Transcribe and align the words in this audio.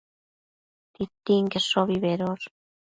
Titinqueshobi 0.95 2.03
bedosh 2.07 2.47